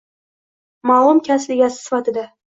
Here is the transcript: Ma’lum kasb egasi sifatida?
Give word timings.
Ma’lum 0.91 1.21
kasb 1.29 1.55
egasi 1.59 1.79
sifatida? 1.85 2.27